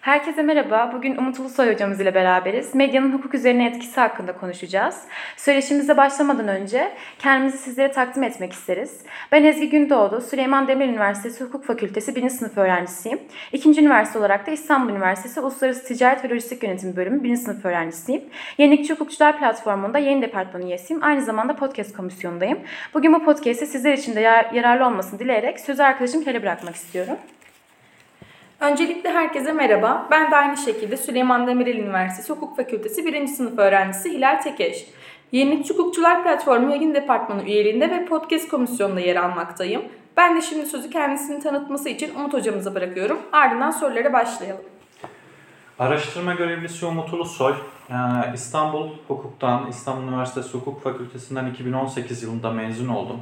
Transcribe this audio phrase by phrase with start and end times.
[0.00, 0.90] Herkese merhaba.
[0.92, 2.74] Bugün Umut Ulusoy hocamız ile beraberiz.
[2.74, 5.02] Medyanın hukuk üzerine etkisi hakkında konuşacağız.
[5.36, 9.00] Söyleşimize başlamadan önce kendimizi sizlere takdim etmek isteriz.
[9.32, 12.28] Ben Ezgi Gündoğdu, Süleyman Demirel Üniversitesi Hukuk Fakültesi 1.
[12.28, 13.18] sınıf öğrencisiyim.
[13.52, 17.36] İkinci üniversite olarak da İstanbul Üniversitesi Uluslararası Ticaret ve Lojistik Yönetimi Bölümü 1.
[17.36, 18.22] sınıf öğrencisiyim.
[18.58, 21.04] Yenilikçi Hukukçular Platformu'nda yayın departmanı üyesiyim.
[21.04, 22.58] Aynı zamanda podcast komisyonundayım.
[22.94, 24.20] Bugün bu podcast'i sizler için de
[24.54, 27.16] yararlı olmasını dileyerek sözü arkadaşım Kel'e bırakmak istiyorum.
[28.60, 30.08] Öncelikle herkese merhaba.
[30.10, 33.26] Ben de aynı şekilde Süleyman Demirel Üniversitesi Hukuk Fakültesi 1.
[33.26, 34.86] sınıf öğrencisi Hilal Tekeş.
[35.32, 39.82] Yenilikçi Hukukçular Platformu Yayın Departmanı üyeliğinde ve podcast komisyonunda yer almaktayım.
[40.16, 43.18] Ben de şimdi sözü kendisini tanıtması için Umut hocamıza bırakıyorum.
[43.32, 44.64] Ardından sorulara başlayalım.
[45.78, 47.54] Araştırma görevlisi Umut Ulusoy.
[47.90, 47.94] Ee,
[48.34, 53.20] İstanbul Hukuk'tan, İstanbul Üniversitesi Hukuk Fakültesinden 2018 yılında mezun oldum.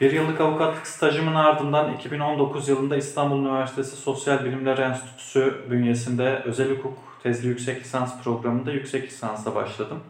[0.00, 6.98] Bir yıllık avukatlık stajımın ardından 2019 yılında İstanbul Üniversitesi Sosyal Bilimler Enstitüsü bünyesinde özel hukuk
[7.22, 10.00] tezli yüksek lisans programında yüksek lisansa başladım.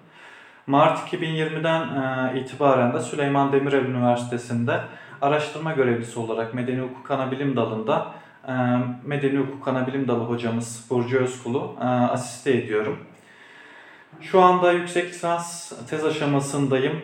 [0.67, 4.81] Mart 2020'den e, itibaren de Süleyman Demirel Üniversitesi'nde
[5.23, 8.07] araştırma görevlisi olarak Medeni Hukuk Anabilim Dalı'nda
[8.49, 8.53] e,
[9.05, 12.99] Medeni Hukuk Anabilim Dalı hocamız Burcu Özkul'u e, asiste ediyorum.
[14.21, 17.03] Şu anda yüksek lisans tez aşamasındayım.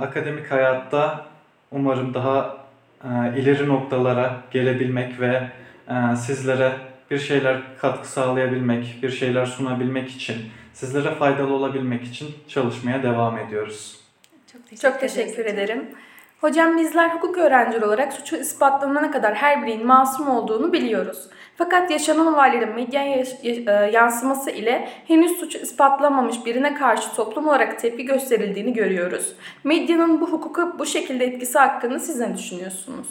[0.00, 1.31] Akademik hayatta
[1.72, 2.56] Umarım daha
[3.04, 3.08] e,
[3.40, 5.48] ileri noktalara gelebilmek ve
[5.88, 6.72] e, sizlere
[7.10, 10.36] bir şeyler katkı sağlayabilmek, bir şeyler sunabilmek için,
[10.72, 14.00] sizlere faydalı olabilmek için çalışmaya devam ediyoruz.
[14.52, 15.90] Çok teşekkür, Çok teşekkür ederim.
[16.40, 21.28] Hocam bizler hukuk öğrencileri olarak suçu ispatlanana kadar her birinin masum olduğunu biliyoruz.
[21.64, 28.04] Fakat yaşanan olayların medyaya e, yansıması ile henüz suçu ispatlanmamış birine karşı toplum olarak tepki
[28.04, 29.32] gösterildiğini görüyoruz.
[29.64, 33.06] Medyanın bu hukuka bu şekilde etkisi hakkında siz ne düşünüyorsunuz?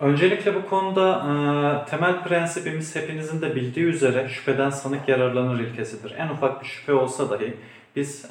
[0.00, 6.14] Öncelikle bu konuda e, temel prensibimiz hepinizin de bildiği üzere şüpheden sanık yararlanır ilkesidir.
[6.18, 7.54] En ufak bir şüphe olsa dahi
[7.96, 8.30] biz e,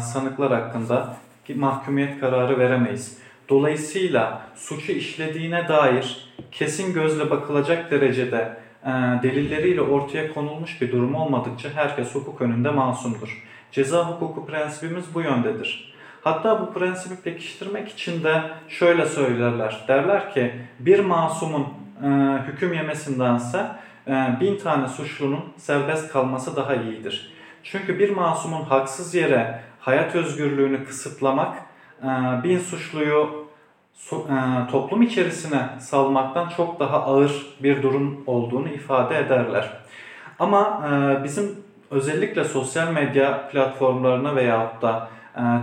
[0.00, 1.16] sanıklar hakkında
[1.54, 3.18] mahkumiyet kararı veremeyiz.
[3.48, 8.88] Dolayısıyla suçu işlediğine dair kesin gözle bakılacak derecede e,
[9.22, 13.44] delilleriyle ortaya konulmuş bir durum olmadıkça herkes hukuk önünde masumdur.
[13.72, 15.94] Ceza hukuku prensibimiz bu yöndedir.
[16.24, 19.84] Hatta bu prensibi pekiştirmek için de şöyle söylerler.
[19.88, 21.66] Derler ki bir masumun
[22.04, 22.08] e,
[22.46, 23.66] hüküm yemesindense
[24.06, 27.32] e, bin tane suçlunun serbest kalması daha iyidir.
[27.62, 31.67] Çünkü bir masumun haksız yere hayat özgürlüğünü kısıtlamak
[32.44, 33.46] bin suçluyu
[34.12, 39.70] e, toplum içerisine salmaktan çok daha ağır bir durum olduğunu ifade ederler.
[40.38, 41.56] Ama e, bizim
[41.90, 45.08] özellikle sosyal medya platformlarına veyahut da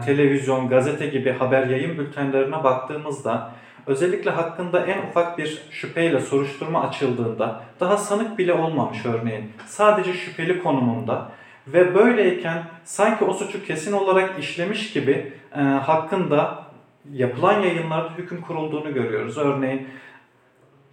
[0.06, 3.52] televizyon, gazete gibi haber yayın bültenlerine baktığımızda
[3.88, 10.64] özellikle hakkında en ufak bir şüpheyle soruşturma açıldığında daha sanık bile olmamış örneğin sadece şüpheli
[10.64, 11.32] konumunda
[11.68, 16.66] ve böyleyken sanki o suçu kesin olarak işlemiş gibi e, hakkında
[17.12, 19.38] yapılan yayınlarda hüküm kurulduğunu görüyoruz.
[19.38, 19.88] Örneğin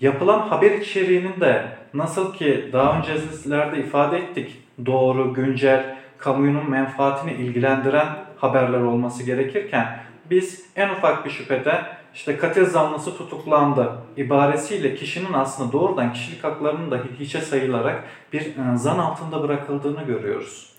[0.01, 8.09] yapılan haber içeriğinin de nasıl ki daha öncelerde ifade ettik doğru, güncel, kamuoyunun menfaatini ilgilendiren
[8.37, 9.99] haberler olması gerekirken
[10.31, 11.83] biz en ufak bir şüphede
[12.15, 18.77] işte katil zanlısı tutuklandı ibaresiyle kişinin aslında doğrudan kişilik haklarının da hiçe sayılarak bir e,
[18.77, 20.73] zan altında bırakıldığını görüyoruz.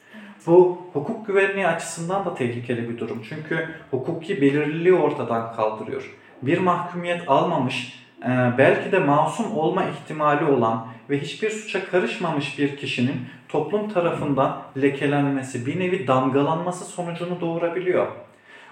[0.47, 3.22] Bu hukuk güvenliği açısından da tehlikeli bir durum.
[3.29, 6.16] Çünkü hukuki belirliliği ortadan kaldırıyor.
[6.41, 12.77] Bir mahkumiyet almamış, e, belki de masum olma ihtimali olan ve hiçbir suça karışmamış bir
[12.77, 13.16] kişinin
[13.49, 18.07] toplum tarafından lekelenmesi, bir nevi damgalanması sonucunu doğurabiliyor.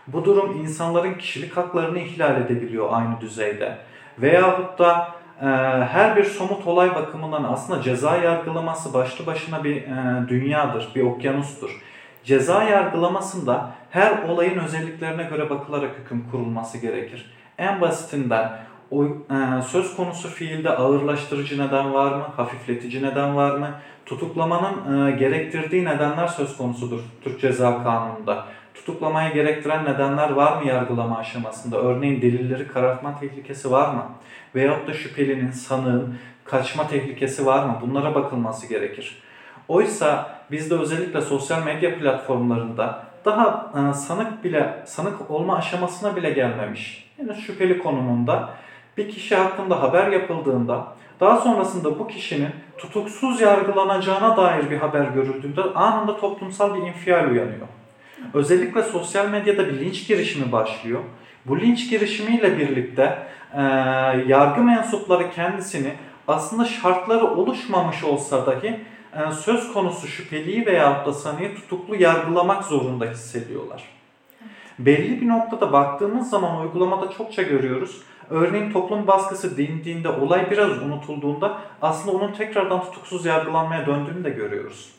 [0.07, 3.77] Bu durum insanların kişilik haklarını ihlal edebiliyor aynı düzeyde.
[4.17, 5.07] Veyahut da
[5.41, 5.45] e,
[5.85, 11.81] her bir somut olay bakımından aslında ceza yargılaması başlı başına bir e, dünyadır, bir okyanustur.
[12.23, 17.31] Ceza yargılamasında her olayın özelliklerine göre bakılarak hüküm kurulması gerekir.
[17.57, 18.51] En basitinden
[18.91, 23.69] o, e, söz konusu fiilde ağırlaştırıcı neden var mı, hafifletici neden var mı,
[24.05, 28.45] tutuklamanın e, gerektirdiği nedenler söz konusudur Türk Ceza Kanunu'nda
[28.85, 31.77] tutuklamaya gerektiren nedenler var mı yargılama aşamasında?
[31.77, 34.05] Örneğin delilleri karartma tehlikesi var mı?
[34.55, 37.77] Veyahut da şüphelinin, sanığın kaçma tehlikesi var mı?
[37.81, 39.21] Bunlara bakılması gerekir.
[39.67, 47.11] Oysa bizde özellikle sosyal medya platformlarında daha e, sanık bile sanık olma aşamasına bile gelmemiş.
[47.17, 48.49] Yani şüpheli konumunda
[48.97, 50.87] bir kişi hakkında haber yapıldığında
[51.19, 57.67] daha sonrasında bu kişinin tutuksuz yargılanacağına dair bir haber görüldüğünde anında toplumsal bir infial uyanıyor.
[58.33, 60.99] Özellikle sosyal medyada bir linç girişimi başlıyor.
[61.45, 63.61] Bu linç girişimiyle birlikte e,
[64.27, 65.93] yargı mensupları kendisini
[66.27, 68.79] aslında şartları oluşmamış olsa dahi
[69.13, 73.83] e, söz konusu şüpheliyi veyahut da sanıyı tutuklu yargılamak zorunda hissediyorlar.
[74.79, 78.01] Belli bir noktada baktığımız zaman uygulamada çokça görüyoruz.
[78.29, 84.91] Örneğin toplum baskısı dindiğinde, olay biraz unutulduğunda aslında onun tekrardan tutuksuz yargılanmaya döndüğünü de görüyoruz.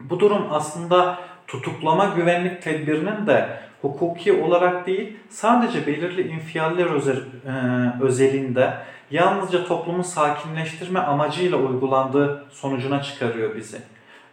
[0.00, 1.18] Bu durum aslında
[1.52, 3.48] tutuklama güvenlik tedbirinin de
[3.82, 8.74] hukuki olarak değil, sadece belirli infialler e, özelinde
[9.10, 13.78] yalnızca toplumu sakinleştirme amacıyla uygulandığı sonucuna çıkarıyor bizi.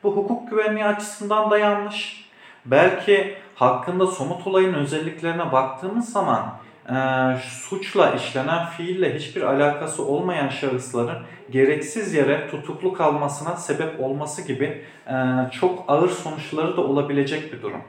[0.04, 2.30] Bu hukuk güvenliği açısından da yanlış.
[2.66, 6.54] Belki hakkında somut olayın özelliklerine baktığımız zaman
[6.90, 11.18] e, suçla işlenen fiille hiçbir alakası olmayan şahısların
[11.52, 15.14] gereksiz yere tutuklu kalmasına sebep olması gibi e,
[15.52, 17.82] çok ağır sonuçları da olabilecek bir durum.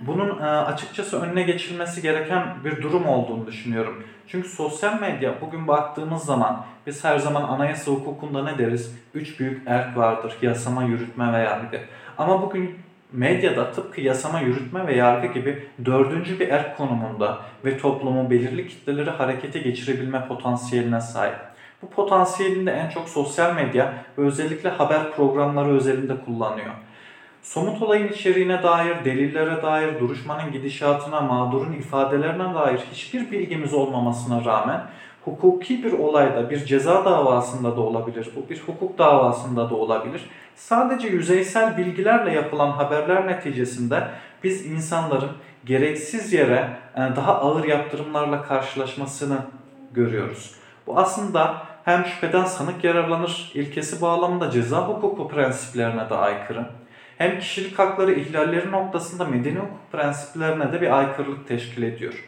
[0.00, 4.04] Bunun e, açıkçası önüne geçilmesi gereken bir durum olduğunu düşünüyorum.
[4.28, 8.98] Çünkü sosyal medya bugün baktığımız zaman biz her zaman anayasa hukukunda ne deriz?
[9.14, 10.34] Üç büyük erk vardır.
[10.42, 11.80] Yasama, yürütme ve yargı.
[12.18, 12.78] Ama bugün
[13.12, 19.10] medyada tıpkı yasama, yürütme ve yargı gibi dördüncü bir erk konumunda ve toplumu belirli kitleleri
[19.10, 21.38] harekete geçirebilme potansiyeline sahip.
[21.82, 26.74] Bu potansiyelini en çok sosyal medya ve özellikle haber programları özelinde kullanıyor.
[27.42, 34.80] Somut olayın içeriğine dair, delillere dair, duruşmanın gidişatına, mağdurun ifadelerine dair hiçbir bilgimiz olmamasına rağmen
[35.30, 40.30] hukuki bir olayda, bir ceza davasında da olabilir, bu bir hukuk davasında da olabilir.
[40.56, 44.08] Sadece yüzeysel bilgilerle yapılan haberler neticesinde
[44.44, 45.30] biz insanların
[45.64, 49.38] gereksiz yere e, daha ağır yaptırımlarla karşılaşmasını
[49.92, 50.54] görüyoruz.
[50.86, 51.54] Bu aslında
[51.84, 56.66] hem şüpheden sanık yararlanır ilkesi bağlamında ceza hukuku prensiplerine de aykırı
[57.18, 62.24] hem kişilik hakları ihlalleri noktasında medeni hukuk prensiplerine de bir aykırılık teşkil ediyor.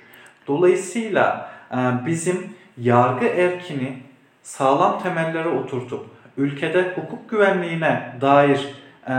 [0.46, 1.76] Dolayısıyla e,
[2.06, 4.02] bizim yargı erkini
[4.42, 6.06] sağlam temellere oturtup
[6.36, 8.74] ülkede hukuk güvenliğine dair
[9.08, 9.12] e,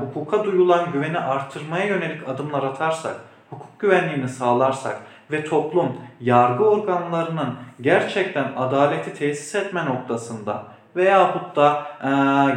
[0.00, 3.16] hukuka duyulan güveni artırmaya yönelik adımlar atarsak,
[3.50, 4.96] hukuk güvenliğini sağlarsak
[5.30, 10.64] ve toplum yargı organlarının gerçekten adaleti tesis etme noktasında
[10.96, 12.10] veyahut da e,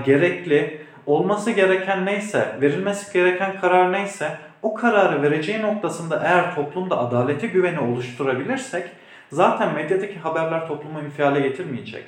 [0.05, 7.47] gerekli olması gereken neyse, verilmesi gereken karar neyse o kararı vereceği noktasında eğer toplumda adalete
[7.47, 8.85] güveni oluşturabilirsek
[9.31, 12.03] zaten medyadaki haberler toplumu infiale getirmeyecek.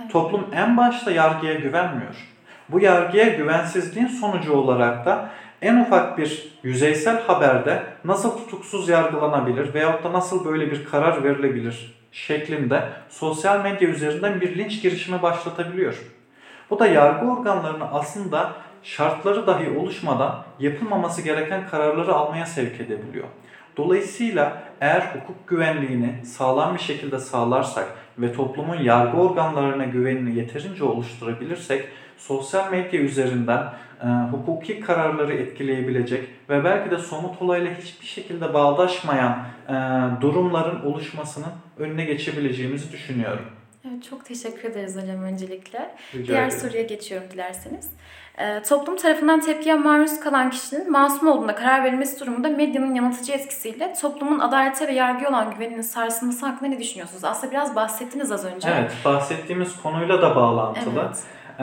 [0.00, 0.12] Evet.
[0.12, 2.28] Toplum en başta yargıya güvenmiyor.
[2.68, 5.30] Bu yargıya güvensizliğin sonucu olarak da
[5.62, 11.94] en ufak bir yüzeysel haberde nasıl tutuksuz yargılanabilir veyahut da nasıl böyle bir karar verilebilir
[12.12, 15.94] şeklinde sosyal medya üzerinden bir linç girişimi başlatabiliyor.
[16.70, 18.52] Bu da yargı organlarını aslında
[18.82, 23.26] şartları dahi oluşmadan yapılmaması gereken kararları almaya sevk edebiliyor.
[23.76, 27.88] Dolayısıyla eğer hukuk güvenliğini sağlam bir şekilde sağlarsak
[28.18, 31.84] ve toplumun yargı organlarına güvenini yeterince oluşturabilirsek
[32.18, 33.72] sosyal medya üzerinden
[34.02, 39.38] e, hukuki kararları etkileyebilecek ve belki de somut olayla hiçbir şekilde bağdaşmayan
[39.68, 39.74] e,
[40.20, 43.44] durumların oluşmasının önüne geçebileceğimizi düşünüyorum.
[43.86, 45.94] Evet, çok teşekkür ederiz hocam öncelikle.
[46.14, 46.60] Rica Diğer ederim.
[46.60, 47.90] soruya geçiyorum dilerseniz.
[48.38, 53.94] Ee, toplum tarafından tepkiye maruz kalan kişinin masum olduğuna karar verilmesi durumunda medyanın yanıltıcı etkisiyle
[54.00, 57.24] toplumun adalete ve yargıya olan güveninin sarsılması hakkında ne düşünüyorsunuz?
[57.24, 58.68] Aslında biraz bahsettiniz az önce.
[58.68, 61.04] Evet, bahsettiğimiz konuyla da bağlantılı.
[61.06, 61.22] Evet.
[61.58, 61.62] Ee,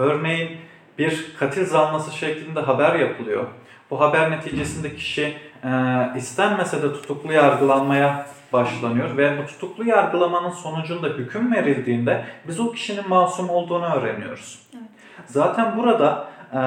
[0.00, 0.58] örneğin
[0.98, 3.46] bir katil zanlısı şeklinde haber yapılıyor.
[3.90, 5.68] Bu haber neticesinde kişi e,
[6.16, 13.08] istenmese de tutuklu yargılanmaya başlanıyor ve bu tutuklu yargılamanın sonucunda hüküm verildiğinde biz o kişinin
[13.08, 14.58] masum olduğunu öğreniyoruz.
[14.74, 14.84] Evet.
[15.26, 16.60] Zaten burada e,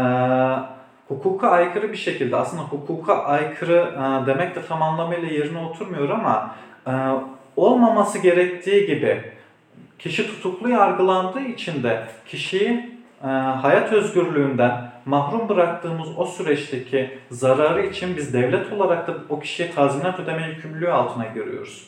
[1.07, 6.55] hukuka aykırı bir şekilde aslında hukuka aykırı e, demek de tam anlamıyla yerine oturmuyor ama
[6.87, 6.91] e,
[7.55, 9.23] olmaması gerektiği gibi
[9.99, 18.17] kişi tutuklu yargılandığı için de kişiyi e, hayat özgürlüğünden mahrum bıraktığımız o süreçteki zararı için
[18.17, 21.87] biz devlet olarak da o kişiye tazminat ödeme yükümlülüğü altına giriyoruz.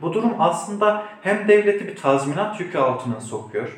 [0.00, 3.68] Bu durum aslında hem devleti bir tazminat yükü altına sokuyor,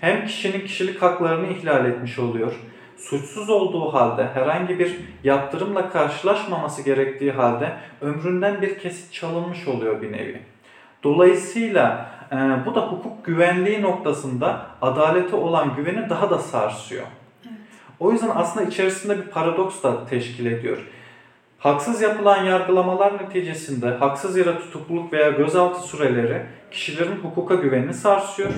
[0.00, 2.52] hem kişinin kişilik haklarını ihlal etmiş oluyor.
[2.96, 10.12] Suçsuz olduğu halde herhangi bir yaptırımla karşılaşmaması gerektiği halde ömründen bir kesit çalınmış oluyor bir
[10.12, 10.42] nevi.
[11.02, 17.06] Dolayısıyla e, bu da hukuk güvenliği noktasında adalete olan güveni daha da sarsıyor.
[18.00, 20.78] O yüzden aslında içerisinde bir paradoks da teşkil ediyor.
[21.58, 28.50] Haksız yapılan yargılamalar neticesinde haksız yere tutukluluk veya gözaltı süreleri kişilerin hukuka güvenini sarsıyor.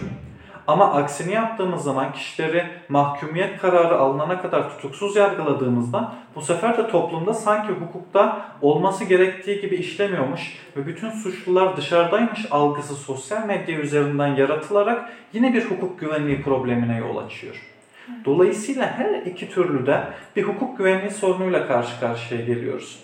[0.67, 7.35] Ama aksini yaptığımız zaman kişileri mahkumiyet kararı alınana kadar tutuksuz yargıladığımızda bu sefer de toplumda
[7.35, 15.13] sanki hukukta olması gerektiği gibi işlemiyormuş ve bütün suçlular dışarıdaymış algısı sosyal medya üzerinden yaratılarak
[15.33, 17.78] yine bir hukuk güvenliği problemine yol açıyor.
[18.25, 20.05] Dolayısıyla her iki türlü de
[20.37, 22.99] bir hukuk güvenliği sorunuyla karşı karşıya geliyoruz.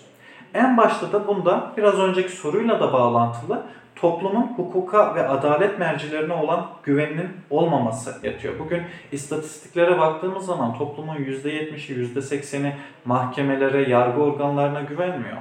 [0.53, 3.63] En başta da bunda biraz önceki soruyla da bağlantılı
[3.95, 8.59] toplumun hukuka ve adalet mercilerine olan güveninin olmaması yatıyor.
[8.59, 15.37] Bugün istatistiklere baktığımız zaman toplumun %70'i, %80'i mahkemelere, yargı organlarına güvenmiyor.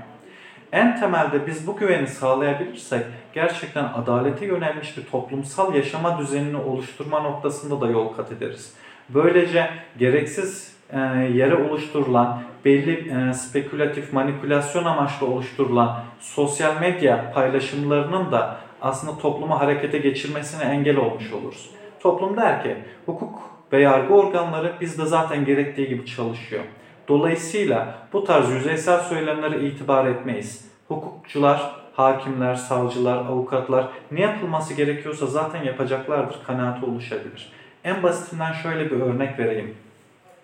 [0.73, 7.81] En temelde biz bu güveni sağlayabilirsek gerçekten adalete yönelmiş bir toplumsal yaşama düzenini oluşturma noktasında
[7.81, 8.75] da yol kat ederiz.
[9.09, 10.99] Böylece gereksiz e,
[11.35, 19.99] yere oluşturulan, belli e, spekülatif manipülasyon amaçlı oluşturulan sosyal medya paylaşımlarının da aslında toplumu harekete
[19.99, 21.71] geçirmesine engel olmuş oluruz.
[22.01, 23.39] Toplum der ki hukuk
[23.73, 26.63] ve yargı organları bizde zaten gerektiği gibi çalışıyor.
[27.09, 30.71] Dolayısıyla bu tarz yüzeysel söylemlere itibar etmeyiz.
[30.89, 37.53] Hukukçular, hakimler, savcılar, avukatlar ne yapılması gerekiyorsa zaten yapacaklardır, kanaati oluşabilir.
[37.85, 39.77] En basitinden şöyle bir örnek vereyim.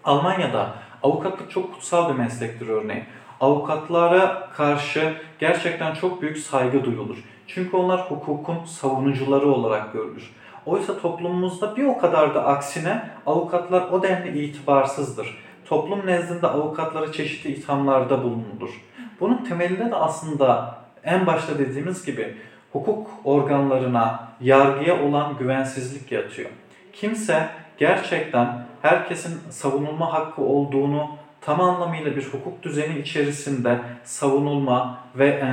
[0.04, 3.04] Almanya'da avukatlık çok kutsal bir meslektir örneğin.
[3.40, 7.16] Avukatlara karşı gerçekten çok büyük saygı duyulur.
[7.46, 10.30] Çünkü onlar hukukun savunucuları olarak görülür.
[10.66, 15.38] Oysa toplumumuzda bir o kadar da aksine avukatlar o denli itibarsızdır.
[15.64, 18.80] Toplum nezdinde avukatlara çeşitli ithamlarda bulunulur.
[19.20, 22.36] Bunun temelinde de aslında en başta dediğimiz gibi
[22.72, 26.50] hukuk organlarına, yargıya olan güvensizlik yatıyor.
[26.92, 35.50] Kimse gerçekten herkesin savunulma hakkı olduğunu tam anlamıyla bir hukuk düzeni içerisinde savunulma ve e,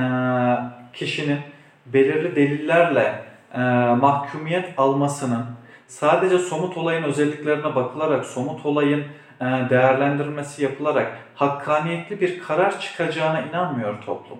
[0.92, 1.38] kişinin
[1.86, 3.60] belirli delillerle e,
[3.94, 5.46] mahkumiyet almasının
[5.86, 9.04] sadece somut olayın özelliklerine bakılarak, somut olayın
[9.40, 14.38] e, değerlendirilmesi yapılarak hakkaniyetli bir karar çıkacağına inanmıyor toplum.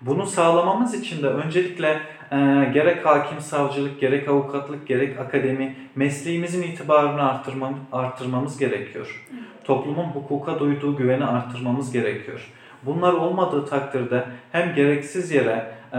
[0.00, 2.00] Bunu sağlamamız için de öncelikle
[2.32, 2.36] e,
[2.74, 9.24] gerek hakim savcılık, gerek avukatlık, gerek akademi mesleğimizin itibarını artırmam, artırmamız gerekiyor.
[9.64, 12.52] Toplumun hukuka duyduğu güveni artırmamız gerekiyor.
[12.82, 15.98] Bunlar olmadığı takdirde hem gereksiz yere e,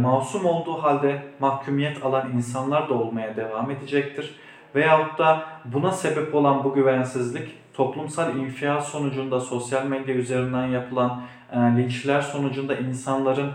[0.00, 4.34] masum olduğu halde mahkumiyet alan insanlar da olmaya devam edecektir.
[4.74, 11.22] Veyahut da buna sebep olan bu güvensizlik toplumsal infial sonucunda sosyal medya üzerinden yapılan
[11.56, 13.50] linçler sonucunda insanların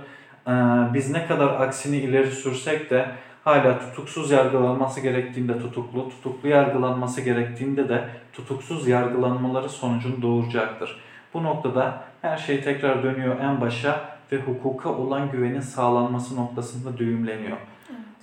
[0.48, 0.54] e,
[0.94, 3.06] biz ne kadar aksini ileri sürsek de
[3.44, 11.00] hala tutuksuz yargılanması gerektiğinde tutuklu, tutuklu yargılanması gerektiğinde de tutuksuz yargılanmaları sonucunu doğuracaktır.
[11.34, 17.58] Bu noktada her şey tekrar dönüyor en başa ve hukuka olan güvenin sağlanması noktasında düğümleniyor.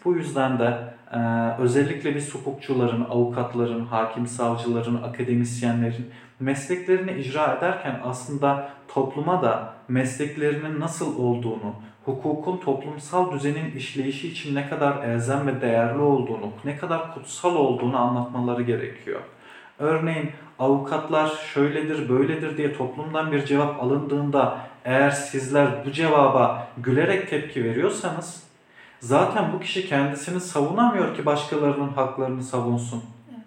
[0.05, 0.75] Bu yüzden de
[1.13, 1.19] e,
[1.59, 11.19] özellikle biz hukukçuların, avukatların, hakim savcıların, akademisyenlerin mesleklerini icra ederken aslında topluma da mesleklerinin nasıl
[11.19, 17.57] olduğunu, hukukun toplumsal düzenin işleyişi için ne kadar elzem ve değerli olduğunu, ne kadar kutsal
[17.57, 19.21] olduğunu anlatmaları gerekiyor.
[19.79, 27.65] Örneğin avukatlar şöyledir, böyledir diye toplumdan bir cevap alındığında eğer sizler bu cevaba gülerek tepki
[27.65, 28.52] veriyorsanız
[29.03, 33.03] zaten bu kişi kendisini savunamıyor ki başkalarının haklarını savunsun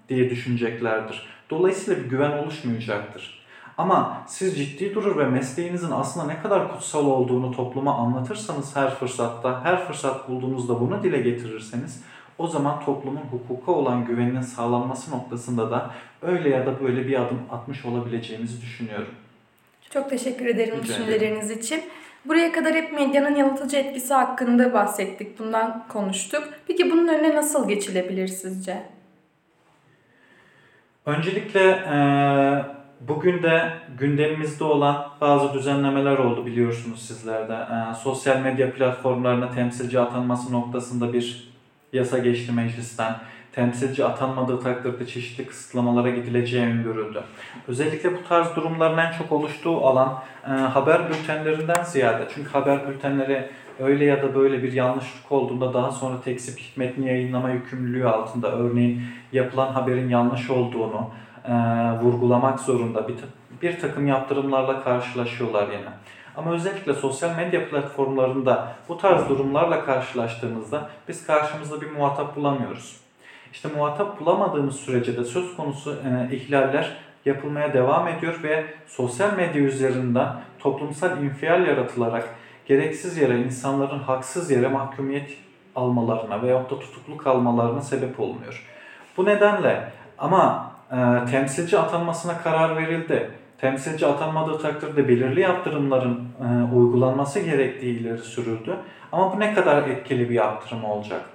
[0.09, 1.25] diye düşüneceklerdir.
[1.49, 3.45] Dolayısıyla bir güven oluşmayacaktır.
[3.77, 9.63] Ama siz ciddi durur ve mesleğinizin aslında ne kadar kutsal olduğunu topluma anlatırsanız her fırsatta,
[9.63, 12.03] her fırsat bulduğunuzda bunu dile getirirseniz
[12.37, 17.39] o zaman toplumun hukuka olan güveninin sağlanması noktasında da öyle ya da böyle bir adım
[17.51, 19.13] atmış olabileceğimizi düşünüyorum.
[19.89, 21.83] Çok teşekkür ederim Rica düşünceleriniz için.
[22.27, 26.43] Buraya kadar hep medyanın yanıltıcı etkisi hakkında bahsettik, bundan konuştuk.
[26.67, 28.83] Peki bunun önüne nasıl geçilebilir sizce?
[31.05, 31.79] Öncelikle
[33.01, 37.53] bugün de gündemimizde olan bazı düzenlemeler oldu biliyorsunuz sizler de.
[37.53, 41.53] Eee, sosyal medya platformlarına temsilci atanması noktasında bir
[41.93, 43.15] yasa geçti meclisten.
[43.55, 47.23] Temsilci atanmadığı takdirde çeşitli kısıtlamalara gidileceği öngörüldü.
[47.67, 52.27] Özellikle bu tarz durumların en çok oluştuğu alan eee, haber bültenlerinden ziyade.
[52.35, 57.49] Çünkü haber bültenleri öyle ya da böyle bir yanlışlık olduğunda daha sonra tekzip hikmetini yayınlama
[57.49, 61.09] yükümlülüğü altında örneğin yapılan haberin yanlış olduğunu
[61.45, 61.53] e,
[62.01, 63.15] vurgulamak zorunda bir,
[63.61, 65.89] bir takım yaptırımlarla karşılaşıyorlar yine.
[66.37, 73.04] Ama özellikle sosyal medya platformlarında bu tarz durumlarla karşılaştığımızda biz karşımızda bir muhatap bulamıyoruz.
[73.55, 79.61] İşte muhatap bulamadığımız sürece de söz konusu e, ihlaller yapılmaya devam ediyor ve sosyal medya
[79.61, 80.27] üzerinden
[80.59, 82.29] toplumsal infial yaratılarak
[82.65, 85.29] gereksiz yere insanların haksız yere mahkumiyet
[85.75, 88.65] almalarına veyahut da tutuklu kalmalarına sebep olmuyor.
[89.17, 93.31] Bu nedenle ama e, temsilci atanmasına karar verildi.
[93.57, 98.75] Temsilci atanmadığı takdirde belirli yaptırımların e, uygulanması gerektiği ileri sürüldü.
[99.11, 101.34] Ama bu ne kadar etkili bir yaptırım olacak?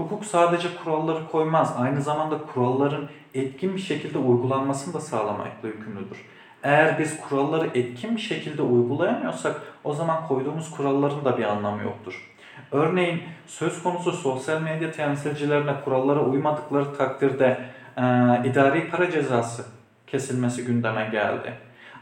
[0.00, 6.24] Hukuk sadece kuralları koymaz, aynı zamanda kuralların etkin bir şekilde uygulanmasını da sağlamakla yükümlüdür.
[6.62, 12.30] Eğer biz kuralları etkin bir şekilde uygulayamıyorsak o zaman koyduğumuz kuralların da bir anlamı yoktur.
[12.72, 17.60] Örneğin söz konusu sosyal medya temsilcilerine kurallara uymadıkları takdirde
[17.96, 18.02] e,
[18.44, 19.64] idari para cezası
[20.06, 21.52] kesilmesi gündeme geldi.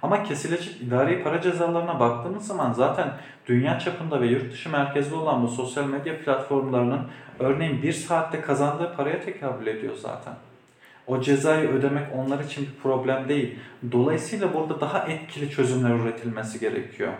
[0.03, 3.13] Ama kesilecek idari para cezalarına baktığımız zaman zaten
[3.47, 7.01] dünya çapında ve yurt dışı merkezli olan bu sosyal medya platformlarının
[7.39, 10.35] örneğin bir saatte kazandığı paraya tekabül ediyor zaten.
[11.07, 13.59] O cezayı ödemek onlar için bir problem değil.
[13.93, 17.13] Dolayısıyla burada daha etkili çözümler üretilmesi gerekiyor.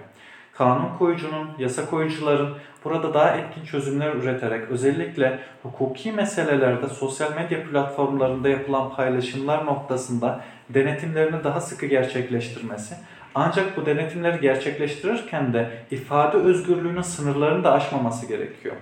[0.55, 2.55] Kanun koyucunun, yasa koyucuların
[2.85, 11.45] burada daha etkin çözümler üreterek özellikle hukuki meselelerde sosyal medya platformlarında yapılan paylaşımlar noktasında denetimlerini
[11.45, 12.95] daha sıkı gerçekleştirmesi.
[13.35, 18.77] Ancak bu denetimleri gerçekleştirirken de ifade özgürlüğünün sınırlarını da aşmaması gerekiyor.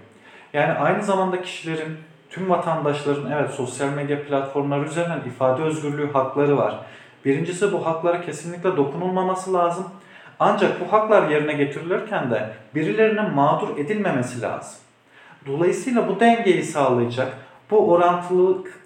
[0.52, 1.96] Yani aynı zamanda kişilerin,
[2.30, 6.80] tüm vatandaşların evet sosyal medya platformları üzerinden ifade özgürlüğü hakları var.
[7.24, 9.86] Birincisi bu haklara kesinlikle dokunulmaması lazım.
[10.40, 14.78] Ancak bu haklar yerine getirilirken de birilerinin mağdur edilmemesi lazım.
[15.46, 17.32] Dolayısıyla bu dengeyi sağlayacak,
[17.70, 18.85] bu orantılılık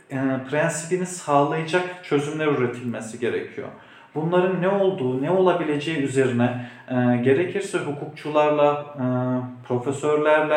[0.51, 3.69] prensibini sağlayacak çözümler üretilmesi gerekiyor.
[4.15, 9.05] Bunların ne olduğu, ne olabileceği üzerine e, gerekirse hukukçularla, e,
[9.69, 10.55] profesörlerle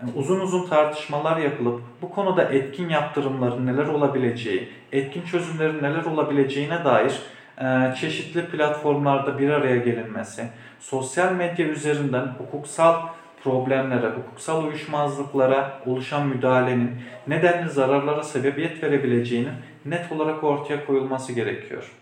[0.00, 6.84] e, uzun uzun tartışmalar yapılıp bu konuda etkin yaptırımların neler olabileceği, etkin çözümlerin neler olabileceğine
[6.84, 7.22] dair
[7.60, 10.44] e, çeşitli platformlarda bir araya gelinmesi,
[10.80, 13.02] sosyal medya üzerinden hukuksal
[13.46, 16.90] problemlere, hukuksal uyuşmazlıklara oluşan müdahalenin
[17.26, 19.52] nedenli zararlara sebebiyet verebileceğinin
[19.84, 21.92] net olarak ortaya koyulması gerekiyor.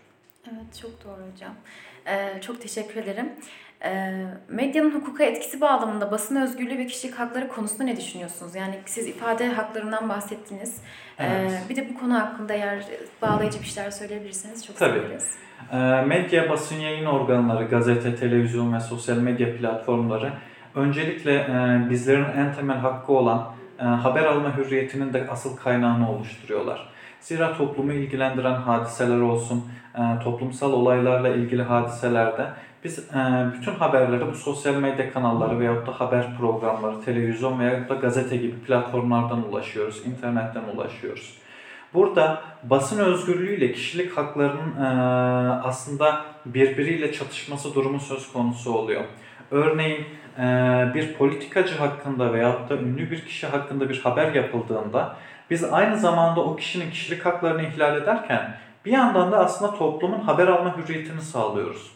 [0.47, 1.53] Evet çok doğru hocam.
[2.07, 3.29] Ee, çok teşekkür ederim.
[3.83, 8.55] Ee, medyanın hukuka etkisi bağlamında basın özgürlüğü ve kişilik hakları konusunda ne düşünüyorsunuz?
[8.55, 10.81] Yani siz ifade haklarından bahsettiniz.
[11.19, 11.51] Ee, Evet.
[11.69, 12.85] bir de bu konu hakkında eğer
[13.21, 14.99] bağlayıcı bir şeyler söyleyebilirseniz çok Tabii.
[14.99, 15.29] seviniriz.
[15.71, 20.33] E, Medya, basın yayın organları, gazete, televizyon ve sosyal medya platformları
[20.75, 26.89] öncelikle e, bizlerin en temel hakkı olan e, haber alma hürriyetinin de asıl kaynağını oluşturuyorlar.
[27.19, 32.47] Zira toplumu ilgilendiren hadiseler olsun, e, toplumsal olaylarla ilgili hadiselerde
[32.83, 37.95] biz e, bütün haberleri bu sosyal medya kanalları veyahut da haber programları, televizyon veyahut da
[37.95, 41.37] gazete gibi platformlardan ulaşıyoruz, internetten ulaşıyoruz.
[41.93, 44.87] Burada basın özgürlüğüyle kişilik haklarının e,
[45.63, 49.03] aslında birbiriyle çatışması durumu söz konusu oluyor.
[49.51, 50.05] Örneğin
[50.93, 55.15] bir politikacı hakkında veyahut da ünlü bir kişi hakkında bir haber yapıldığında
[55.49, 60.47] biz aynı zamanda o kişinin kişilik haklarını ihlal ederken bir yandan da aslında toplumun haber
[60.47, 61.91] alma hürriyetini sağlıyoruz.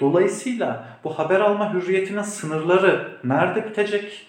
[0.00, 4.26] Dolayısıyla bu haber alma hürriyetinin sınırları nerede bitecek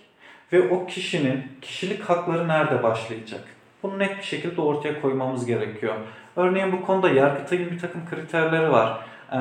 [0.53, 3.41] ve o kişinin kişilik hakları nerede başlayacak?
[3.83, 5.95] Bunu net bir şekilde ortaya koymamız gerekiyor.
[6.35, 8.99] Örneğin bu konuda Yargıtay'ın bir takım kriterleri var.
[9.31, 9.37] Ee,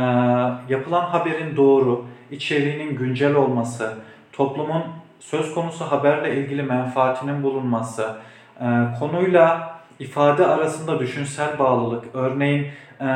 [0.73, 3.95] yapılan haberin doğru, içeriğinin güncel olması,
[4.33, 4.83] toplumun
[5.21, 8.17] söz konusu haberle ilgili menfaatinin bulunması,
[8.61, 8.64] e,
[8.99, 12.67] konuyla ifade arasında düşünsel bağlılık, örneğin
[13.01, 13.07] e,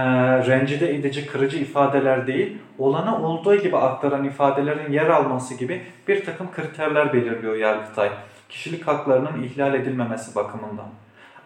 [0.47, 6.53] rencide edici, kırıcı ifadeler değil, olanı olduğu gibi aktaran ifadelerin yer alması gibi bir takım
[6.53, 8.11] kriterler belirliyor Yargıtay.
[8.49, 10.89] Kişilik haklarının ihlal edilmemesi bakımından.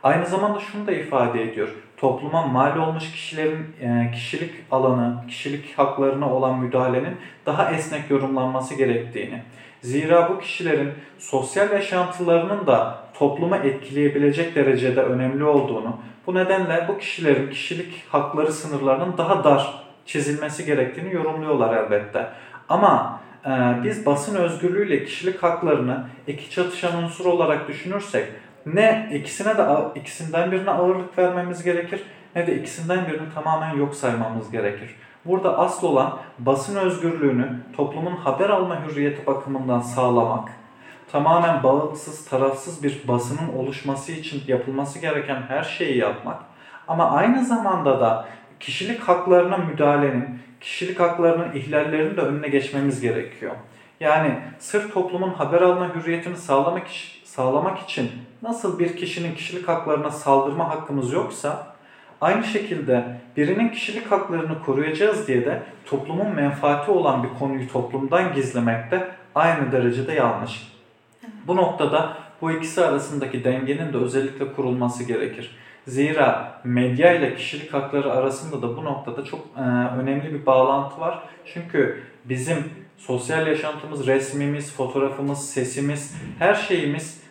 [0.02, 1.68] Aynı zamanda şunu da ifade ediyor.
[1.96, 9.42] Topluma mal olmuş kişilerin e, kişilik alanı, kişilik haklarına olan müdahalenin daha esnek yorumlanması gerektiğini.
[9.82, 17.50] Zira bu kişilerin sosyal yaşantılarının da topluma etkileyebilecek derecede önemli olduğunu, bu nedenle bu kişilerin
[17.50, 22.28] kişilik hakları sınırlarının daha dar çizilmesi gerektiğini yorumluyorlar elbette.
[22.68, 23.50] Ama e,
[23.84, 28.28] biz basın özgürlüğüyle kişilik haklarını iki çatışan unsur olarak düşünürsek
[28.66, 32.02] ne ikisine de ikisinden birine ağırlık vermemiz gerekir
[32.36, 34.94] ne de ikisinden birini tamamen yok saymamız gerekir.
[35.24, 40.48] Burada asıl olan basın özgürlüğünü toplumun haber alma hürriyeti bakımından sağlamak,
[41.12, 46.42] tamamen bağımsız, tarafsız bir basının oluşması için yapılması gereken her şeyi yapmak
[46.88, 48.28] ama aynı zamanda da
[48.60, 53.54] kişilik haklarına müdahalenin, kişilik haklarının ihlallerinin de önüne geçmemiz gerekiyor.
[54.00, 56.86] Yani sırf toplumun haber alma hürriyetini sağlamak,
[57.36, 58.10] sağlamak için
[58.42, 61.66] nasıl bir kişinin kişilik haklarına saldırma hakkımız yoksa
[62.20, 63.04] aynı şekilde
[63.36, 69.72] birinin kişilik haklarını koruyacağız diye de toplumun menfaati olan bir konuyu toplumdan gizlemek de aynı
[69.72, 70.72] derecede yanlış.
[71.46, 75.56] Bu noktada bu ikisi arasındaki dengenin de özellikle kurulması gerekir.
[75.86, 79.60] Zira medya ile kişilik hakları arasında da bu noktada çok e,
[80.00, 81.22] önemli bir bağlantı var.
[81.44, 82.58] Çünkü bizim
[82.98, 87.25] sosyal yaşantımız, resmimiz, fotoğrafımız, sesimiz, her şeyimiz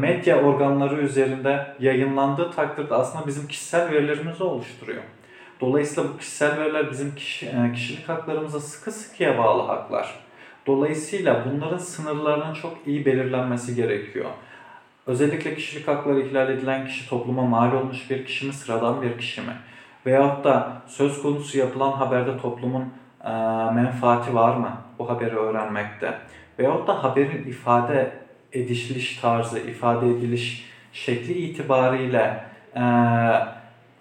[0.00, 5.02] medya organları üzerinde yayınlandığı takdirde aslında bizim kişisel verilerimizi oluşturuyor.
[5.60, 7.08] Dolayısıyla bu kişisel veriler bizim
[7.42, 10.14] e, kişilik haklarımıza sıkı sıkıya bağlı haklar.
[10.66, 14.30] Dolayısıyla bunların sınırlarının çok iyi belirlenmesi gerekiyor.
[15.06, 19.40] Özellikle kişilik hakları ihlal edilen kişi topluma mal olmuş bir kişi mi, sıradan bir kişi
[19.40, 19.52] mi?
[20.06, 22.92] Veyahut da söz konusu yapılan haberde toplumun
[23.24, 23.30] e,
[23.74, 26.18] menfaati var mı bu haberi öğrenmekte?
[26.58, 28.23] Veyahut da haberin ifade
[28.54, 32.44] ediliş tarzı, ifade ediliş şekli itibariyle
[32.76, 32.82] e,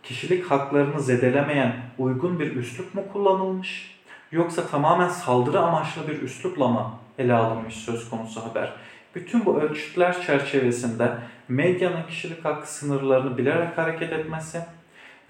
[0.04, 4.00] kişilik haklarını zedelemeyen uygun bir üslup mu kullanılmış?
[4.32, 8.74] Yoksa tamamen saldırı amaçlı bir üslupla mı ele alınmış söz konusu haber?
[9.16, 11.12] Bütün bu ölçütler çerçevesinde
[11.48, 14.60] medyanın kişilik hakkı sınırlarını bilerek hareket etmesi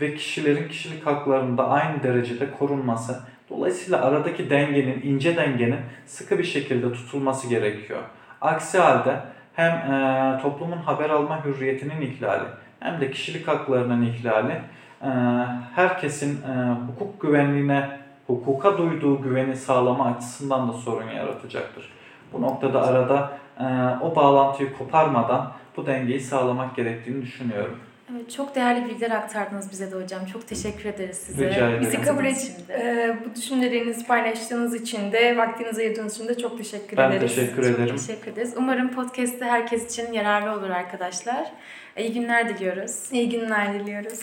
[0.01, 6.43] ve kişilerin kişilik haklarının da aynı derecede korunması, dolayısıyla aradaki dengenin, ince dengenin sıkı bir
[6.43, 8.01] şekilde tutulması gerekiyor.
[8.43, 9.19] Aksi halde
[9.53, 12.43] hem e, toplumun haber alma hürriyetinin ihlali
[12.79, 14.61] hem de kişilik haklarının ihlali
[15.01, 15.09] e,
[15.75, 17.89] herkesin e, hukuk güvenliğine,
[18.27, 21.89] hukuka duyduğu güveni sağlama açısından da sorun yaratacaktır.
[22.33, 23.63] Bu noktada arada e,
[24.01, 27.79] o bağlantıyı koparmadan bu dengeyi sağlamak gerektiğini düşünüyorum.
[28.11, 30.25] Evet, çok değerli bilgiler aktardınız bize de hocam.
[30.25, 31.45] Çok teşekkür ederiz size.
[31.49, 31.81] Rica ederim.
[31.81, 36.97] Bizi kabul için e, bu düşüncelerinizi paylaştığınız için de vaktinizi ayırdığınız için de çok teşekkür
[36.97, 37.35] Ben ederiz.
[37.35, 37.95] teşekkür Çok ederim.
[37.97, 38.53] teşekkür ederiz.
[38.57, 41.51] Umarım podcast'te herkes için yararlı olur arkadaşlar.
[41.97, 42.99] İyi günler diliyoruz.
[43.11, 44.19] İyi günler diliyoruz.